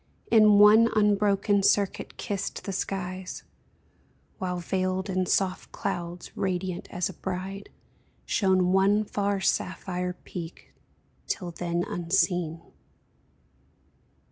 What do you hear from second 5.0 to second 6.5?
in soft clouds,